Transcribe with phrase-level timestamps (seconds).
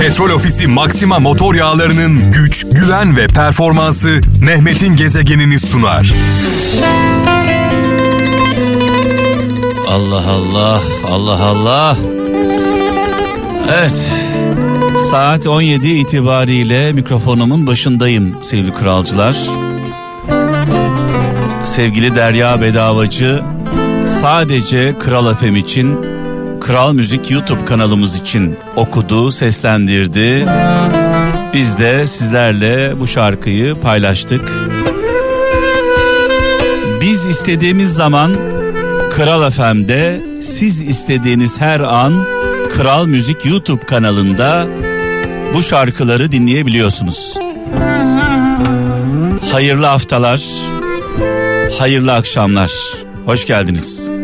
[0.00, 6.14] Petrol Ofisi Maxima motor yağlarının güç, güven ve performansı Mehmet'in gezegenini sunar.
[9.88, 10.80] Allah Allah,
[11.10, 11.96] Allah Allah.
[13.78, 14.12] Evet,
[15.10, 19.36] saat 17 itibariyle mikrofonumun başındayım sevgili kralcılar.
[21.64, 23.42] Sevgili Derya Bedavacı
[24.04, 26.15] sadece Kral FM için,
[26.66, 30.46] Kral Müzik YouTube kanalımız için okudu, seslendirdi.
[31.54, 34.52] Biz de sizlerle bu şarkıyı paylaştık.
[37.00, 38.32] Biz istediğimiz zaman
[39.10, 42.24] Kral FM'de, siz istediğiniz her an
[42.70, 44.66] Kral Müzik YouTube kanalında
[45.54, 47.38] bu şarkıları dinleyebiliyorsunuz.
[49.52, 50.42] Hayırlı haftalar,
[51.78, 52.72] hayırlı akşamlar.
[53.26, 54.15] Hoş geldiniz.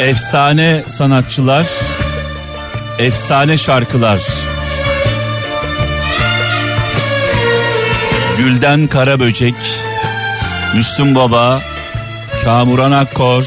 [0.00, 1.68] Efsane sanatçılar,
[2.98, 4.22] efsane şarkılar.
[8.38, 9.54] Gülden Karaböcek,
[10.74, 11.62] Müslüm Baba,
[12.44, 13.46] Kamuran Akkor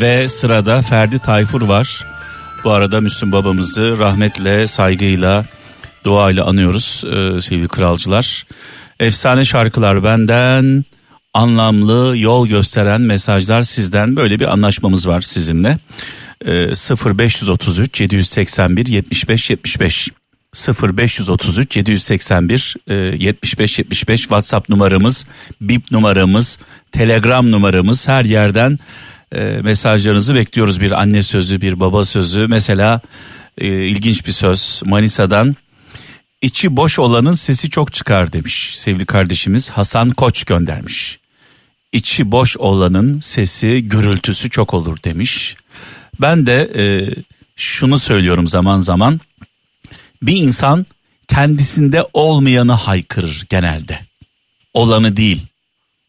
[0.00, 2.06] ve sırada Ferdi Tayfur var.
[2.64, 5.44] Bu arada Müslüm babamızı rahmetle, saygıyla,
[6.04, 8.44] duayla anıyoruz e, sevgili kralcılar.
[9.00, 10.84] Efsane şarkılar benden,
[11.36, 14.16] anlamlı yol gösteren mesajlar sizden.
[14.16, 15.78] Böyle bir anlaşmamız var sizinle.
[16.46, 20.10] E, 0533 781 75 75
[20.82, 25.26] 0533 781 e, 75 75 WhatsApp numaramız,
[25.60, 26.58] bip numaramız,
[26.92, 28.78] Telegram numaramız her yerden
[29.34, 30.80] e, mesajlarınızı bekliyoruz.
[30.80, 32.46] Bir anne sözü, bir baba sözü.
[32.46, 33.00] Mesela
[33.58, 35.56] e, ilginç bir söz Manisa'dan
[36.42, 41.18] içi boş olanın sesi çok çıkar demiş sevgili kardeşimiz Hasan Koç göndermiş.
[41.96, 45.56] İçi boş olanın sesi gürültüsü çok olur demiş.
[46.20, 46.84] Ben de e,
[47.56, 49.20] şunu söylüyorum zaman zaman
[50.22, 50.86] bir insan
[51.28, 54.00] kendisinde olmayanı haykırır genelde.
[54.74, 55.46] Olanı değil.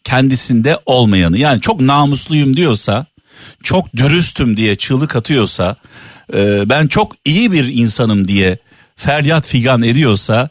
[0.03, 1.38] Kendisinde olmayanı.
[1.38, 3.06] Yani çok namusluyum diyorsa,
[3.64, 5.75] çok dürüstüm diye çığlık atıyorsa,
[6.34, 8.58] e, ben çok iyi bir insanım diye
[8.96, 10.50] feryat figan ediyorsa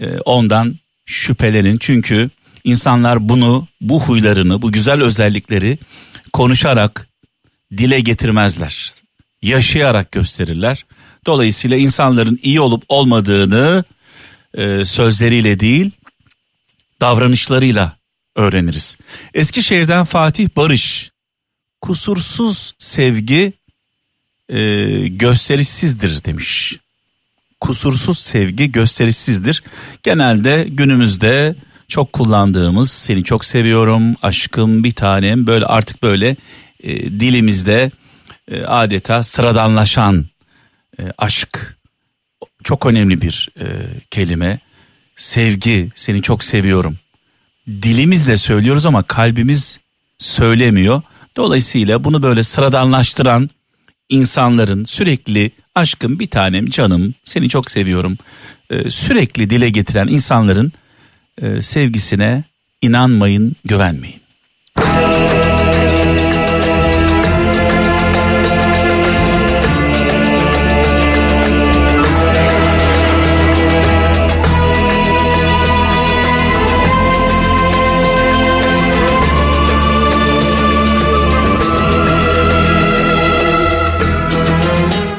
[0.00, 0.76] e, ondan
[1.06, 1.78] şüphelenin.
[1.78, 2.30] Çünkü
[2.68, 5.78] insanlar bunu, bu huylarını, bu güzel özellikleri
[6.32, 7.08] konuşarak
[7.76, 8.92] dile getirmezler.
[9.42, 10.84] Yaşayarak gösterirler.
[11.26, 13.84] Dolayısıyla insanların iyi olup olmadığını
[14.54, 15.90] e, sözleriyle değil
[17.00, 17.96] davranışlarıyla
[18.36, 18.96] öğreniriz.
[19.34, 21.10] Eskişehir'den Fatih Barış
[21.80, 23.52] kusursuz sevgi
[24.48, 24.58] e,
[25.08, 26.76] gösterişsizdir demiş.
[27.60, 29.62] Kusursuz sevgi gösterişsizdir.
[30.02, 31.54] Genelde günümüzde
[31.88, 36.36] çok kullandığımız seni çok seviyorum aşkım bir tanem böyle artık böyle
[36.82, 37.90] e, dilimizde
[38.50, 40.26] e, adeta sıradanlaşan
[41.00, 41.78] e, aşk
[42.64, 43.66] çok önemli bir e,
[44.10, 44.58] kelime.
[45.16, 46.98] Sevgi, seni çok seviyorum.
[47.68, 49.80] Dilimizle söylüyoruz ama kalbimiz
[50.18, 51.02] söylemiyor.
[51.36, 53.50] Dolayısıyla bunu böyle sıradanlaştıran
[54.08, 58.18] insanların sürekli aşkım bir tanem canım seni çok seviyorum
[58.70, 60.72] e, sürekli dile getiren insanların
[61.42, 62.44] e, sevgisine
[62.82, 64.20] inanmayın, güvenmeyin.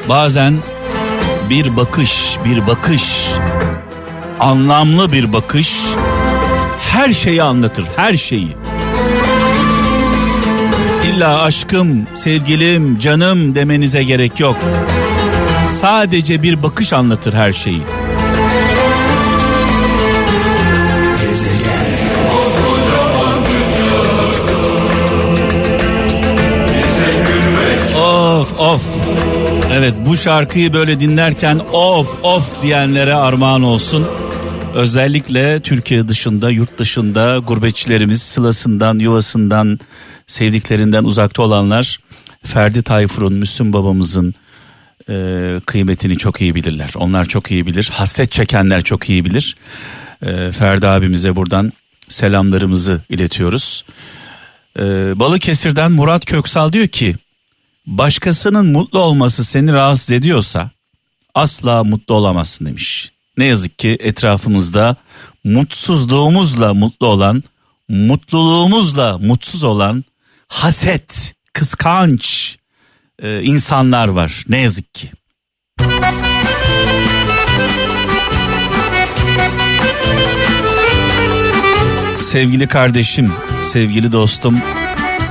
[0.08, 0.54] Bazen
[1.50, 3.02] bir bakış, bir bakış,
[4.40, 5.76] anlamlı bir bakış
[6.78, 8.56] her şeyi anlatır, her şeyi.
[11.04, 14.56] İlla aşkım, sevgilim, canım demenize gerek yok.
[15.80, 17.82] Sadece bir bakış anlatır her şeyi.
[27.96, 28.82] Of of.
[29.72, 34.06] Evet bu şarkıyı böyle dinlerken of of diyenlere armağan olsun.
[34.74, 39.78] Özellikle Türkiye dışında, yurt dışında gurbetçilerimiz sılasından, yuvasından,
[40.26, 41.98] sevdiklerinden uzakta olanlar
[42.44, 44.34] Ferdi Tayfur'un, Müslüm babamızın
[45.08, 46.90] e, kıymetini çok iyi bilirler.
[46.96, 47.90] Onlar çok iyi bilir.
[47.92, 49.56] Hasret çekenler çok iyi bilir.
[50.22, 51.72] E, Ferdi abimize buradan
[52.08, 53.84] selamlarımızı iletiyoruz.
[54.78, 54.82] E,
[55.18, 57.16] Balıkesir'den Murat Köksal diyor ki
[57.86, 60.70] başkasının mutlu olması seni rahatsız ediyorsa
[61.34, 63.12] asla mutlu olamazsın demiş.
[63.36, 64.96] Ne yazık ki etrafımızda
[65.44, 67.42] mutsuzluğumuzla mutlu olan
[67.88, 70.04] mutluluğumuzla mutsuz olan
[70.48, 72.56] haset, kıskanç
[73.22, 75.10] e, insanlar var ne yazık ki.
[82.16, 83.32] Sevgili kardeşim,
[83.62, 84.58] sevgili dostum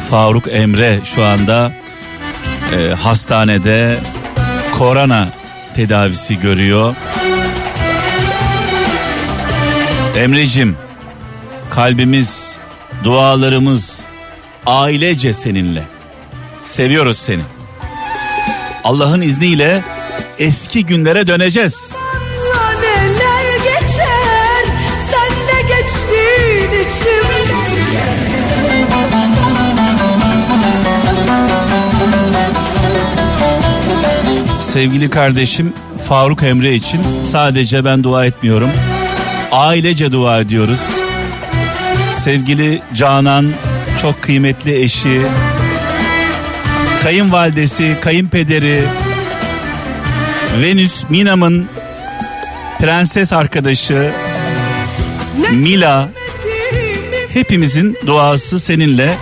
[0.10, 1.72] Faruk Emre şu anda
[2.76, 4.00] e, hastanede
[4.78, 5.30] korona
[5.74, 6.96] tedavisi görüyor.
[10.16, 10.78] Emrecim
[11.70, 12.58] kalbimiz,
[13.04, 14.06] dualarımız
[14.66, 15.88] ailece seninle.
[16.64, 17.42] Seviyoruz seni.
[18.84, 19.84] Allah'ın izniyle
[20.40, 21.96] eski günlere döneceğiz.
[34.60, 35.74] Sevgili kardeşim
[36.08, 38.70] Faruk Emre için sadece ben dua etmiyorum.
[39.52, 40.82] Ailece dua ediyoruz.
[42.12, 43.52] Sevgili Canan
[44.02, 45.22] çok kıymetli eşi,
[47.04, 48.84] kayınvalidesi, kayınpederi,
[50.62, 51.70] Venüs Minam'ın
[52.80, 54.12] prenses arkadaşı
[55.52, 56.10] Mila
[57.34, 59.18] hepimizin duası seninle.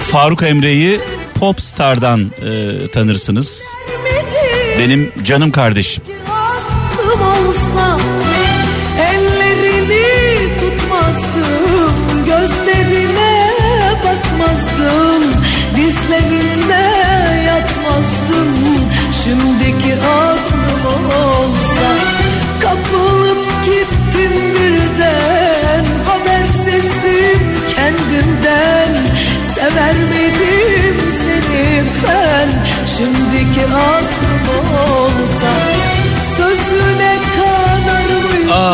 [0.00, 1.00] Faruk Emre'yi
[1.34, 3.68] Popstar'dan e, tanırsınız.
[4.78, 6.04] Benim canım kardeşim.
[7.48, 7.98] olsa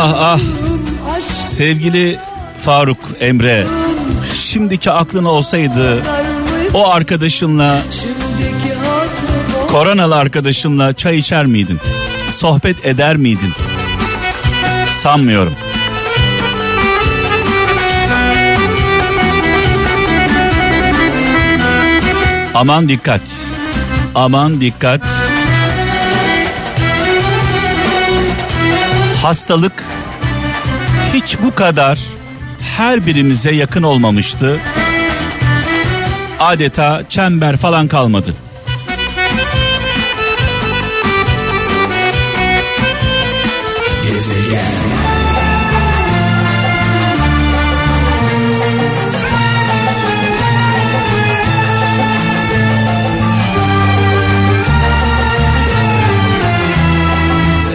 [0.09, 0.39] Ah ah
[1.45, 2.19] sevgili
[2.61, 3.67] Faruk Emre
[4.35, 6.03] şimdiki aklın olsaydı
[6.73, 7.81] o arkadaşınla
[9.67, 11.79] koronalı arkadaşınla çay içer miydin?
[12.29, 13.53] Sohbet eder miydin?
[14.89, 15.53] Sanmıyorum.
[22.53, 23.21] Aman dikkat.
[24.15, 25.01] Aman dikkat.
[29.27, 29.83] Hastalık
[31.13, 31.99] hiç bu kadar
[32.77, 34.59] her birimize yakın olmamıştı.
[36.39, 38.33] Adeta çember falan kalmadı.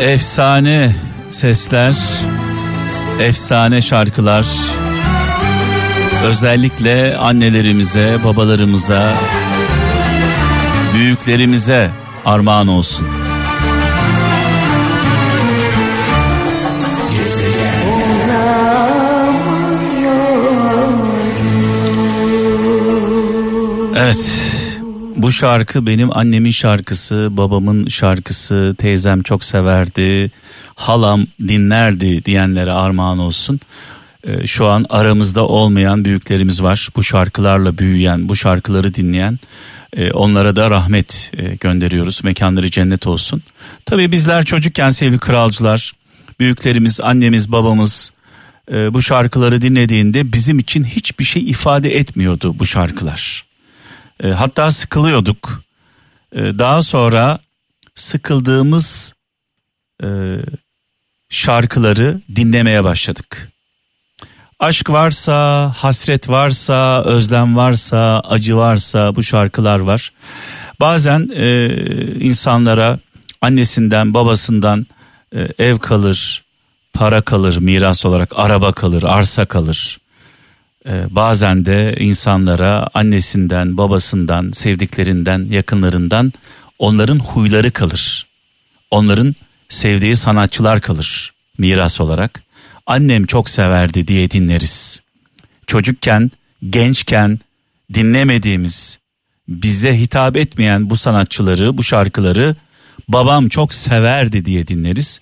[0.01, 0.95] Efsane
[1.35, 1.97] sesler,
[3.21, 4.47] efsane şarkılar.
[6.27, 9.13] Özellikle annelerimize, babalarımıza,
[10.95, 11.91] büyüklerimize
[12.25, 13.09] armağan olsun.
[23.97, 24.43] Evet.
[25.17, 30.31] Bu şarkı benim annemin şarkısı, babamın şarkısı, teyzem çok severdi,
[30.75, 33.61] halam dinlerdi diyenlere armağan olsun.
[34.27, 36.89] Ee, şu an aramızda olmayan büyüklerimiz var.
[36.97, 39.39] Bu şarkılarla büyüyen, bu şarkıları dinleyen
[39.97, 42.25] e, onlara da rahmet e, gönderiyoruz.
[42.25, 43.43] Mekanları cennet olsun.
[43.87, 45.93] Tabii bizler çocukken sevgili kralcılar,
[46.41, 48.13] büyüklerimiz, annemiz, babamız
[48.73, 53.45] e, bu şarkıları dinlediğinde bizim için hiçbir şey ifade etmiyordu bu şarkılar.
[54.25, 55.63] E, hatta sıkılıyorduk.
[56.33, 57.39] E, daha sonra
[57.95, 59.15] sıkıldığımız
[60.03, 60.09] e,
[61.33, 63.49] şarkıları dinlemeye başladık.
[64.61, 70.13] Aşk varsa, hasret varsa, özlem varsa, acı varsa bu şarkılar var.
[70.81, 71.69] Bazen e,
[72.21, 72.99] insanlara
[73.41, 74.87] annesinden, babasından
[75.35, 76.43] e, ev kalır,
[76.93, 79.99] para kalır, miras olarak araba kalır, arsa kalır.
[80.89, 86.33] Ee, bazen de insanlara annesinden, babasından, sevdiklerinden, yakınlarından
[86.79, 88.27] onların huyları kalır.
[88.91, 89.35] Onların
[89.73, 92.43] sevdiği sanatçılar kalır miras olarak.
[92.87, 95.01] Annem çok severdi diye dinleriz.
[95.67, 96.31] Çocukken,
[96.71, 97.39] gençken
[97.95, 98.99] dinlemediğimiz,
[99.49, 102.57] bize hitap etmeyen bu sanatçıları, bu şarkıları
[103.09, 105.21] babam çok severdi diye dinleriz.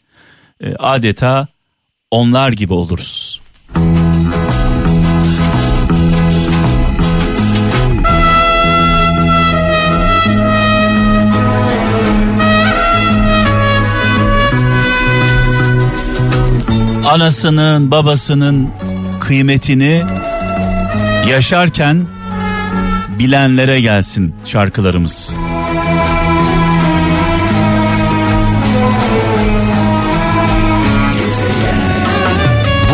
[0.61, 1.47] Ee, adeta
[2.11, 3.40] onlar gibi oluruz.
[17.10, 18.68] Anasının babasının
[19.20, 20.02] kıymetini
[21.30, 22.06] Yaşarken
[23.18, 25.34] bilenlere gelsin şarkılarımız.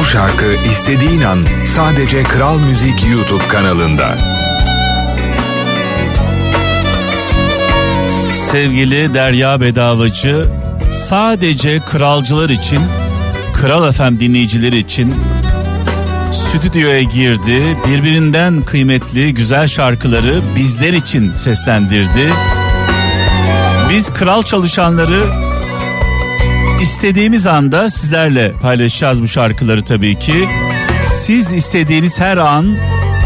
[0.00, 4.18] Bu şarkı istediğin an sadece Kral Müzik YouTube kanalında.
[8.36, 10.46] Sevgili Derya Bedavacı
[10.90, 12.80] sadece kralcılar için,
[13.60, 15.14] Kral FM dinleyicileri için
[16.32, 17.78] stüdyoya girdi.
[17.88, 22.32] Birbirinden kıymetli güzel şarkıları bizler için seslendirdi.
[23.90, 25.22] Biz kral çalışanları
[26.82, 30.48] istediğimiz anda sizlerle paylaşacağız bu şarkıları tabii ki.
[31.04, 32.76] Siz istediğiniz her an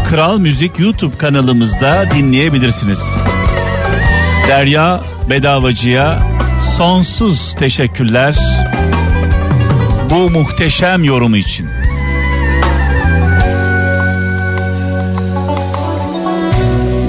[0.09, 3.15] Kral Müzik YouTube kanalımızda dinleyebilirsiniz.
[4.47, 6.19] Derya Bedavacı'ya
[6.77, 8.35] sonsuz teşekkürler
[10.11, 11.67] bu muhteşem yorumu için.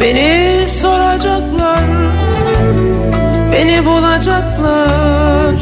[0.01, 1.81] Beni soracaklar
[3.53, 5.55] Beni bulacaklar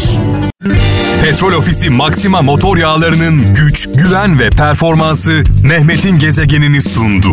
[1.22, 7.32] Petrol Ofisi Maxima motor yağlarının güç, güven ve performansı Mehmet'in gezegenini sundu.